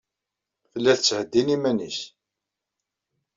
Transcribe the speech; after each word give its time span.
Tella 0.71 0.93
tettheddin 0.97 1.53
iman-nnes. 1.55 1.99